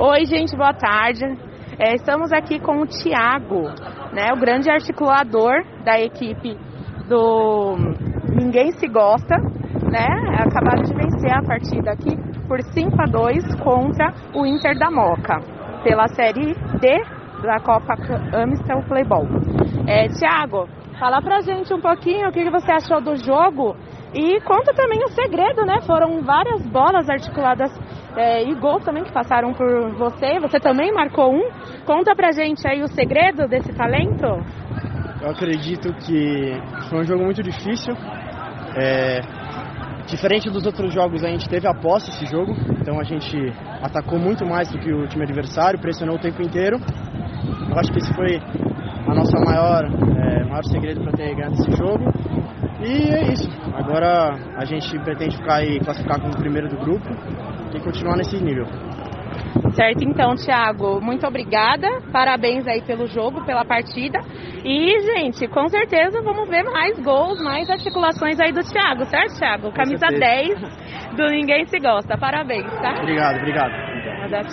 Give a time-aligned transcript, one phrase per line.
[0.00, 1.24] Oi, gente, boa tarde.
[1.76, 3.62] É, estamos aqui com o Thiago,
[4.12, 6.56] né, o grande articulador da equipe
[7.08, 7.74] do
[8.28, 9.34] Ninguém Se Gosta,
[9.90, 10.06] né?
[10.38, 12.16] Acabaram de vencer a partida aqui
[12.46, 15.40] por 5 a 2 contra o Inter da Moca,
[15.82, 17.02] pela Série D
[17.42, 17.94] da Copa
[18.34, 19.26] Amstel Playball.
[19.88, 23.74] É, Thiago, fala pra gente um pouquinho o que você achou do jogo
[24.14, 25.80] e conta também o segredo, né?
[25.86, 27.70] Foram várias bolas articuladas
[28.16, 30.38] é, e gols também que passaram por você.
[30.40, 31.50] Você também marcou um.
[31.84, 34.26] Conta pra gente aí o segredo desse talento.
[35.20, 36.52] Eu acredito que
[36.88, 37.94] foi um jogo muito difícil.
[38.76, 39.20] É,
[40.06, 43.36] diferente dos outros jogos, a gente teve a posse esse jogo, então a gente
[43.82, 46.78] atacou muito mais do que o time adversário, pressionou o tempo inteiro.
[47.70, 48.40] Eu acho que esse foi
[49.08, 52.04] a nossa maior, é, maior segredo para ter ganhado esse jogo.
[52.80, 53.48] E é isso.
[53.74, 57.08] Agora a gente pretende ficar e classificar como primeiro do grupo
[57.74, 58.66] e continuar nesse nível.
[59.72, 61.86] Certo, então, Thiago, muito obrigada.
[62.12, 64.20] Parabéns aí pelo jogo, pela partida.
[64.64, 69.72] E, gente, com certeza vamos ver mais gols, mais articulações aí do Thiago, certo, Thiago?
[69.72, 72.16] Camisa 10 do Ninguém Se Gosta.
[72.18, 72.98] Parabéns, tá?
[73.00, 73.72] Obrigado, obrigado.
[74.28, 74.50] Tchau.